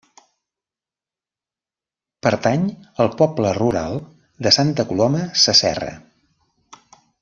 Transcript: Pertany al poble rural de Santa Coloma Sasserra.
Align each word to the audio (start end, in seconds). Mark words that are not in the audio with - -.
Pertany 2.27 2.65
al 3.05 3.13
poble 3.21 3.53
rural 3.61 4.03
de 4.47 4.57
Santa 4.61 4.91
Coloma 4.93 5.25
Sasserra. 5.47 5.97